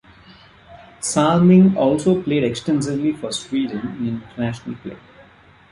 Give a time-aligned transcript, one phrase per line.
[0.99, 4.97] Salming also played extensively for Sweden in international play.